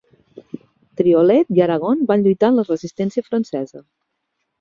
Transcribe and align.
Triolet 1.01 1.51
i 1.57 1.61
Aragon 1.65 2.01
van 2.13 2.23
lluitar 2.27 2.49
en 2.53 2.57
la 2.61 2.65
Resistència 2.71 3.25
Francesa. 3.29 3.83